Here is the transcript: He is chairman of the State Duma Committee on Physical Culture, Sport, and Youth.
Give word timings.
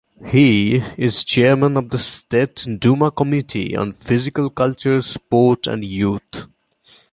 He 0.29 0.77
is 0.97 1.23
chairman 1.23 1.77
of 1.77 1.91
the 1.91 1.99
State 1.99 2.65
Duma 2.79 3.11
Committee 3.11 3.75
on 3.77 3.91
Physical 3.91 4.49
Culture, 4.49 4.99
Sport, 4.99 5.67
and 5.67 5.85
Youth. 5.85 6.47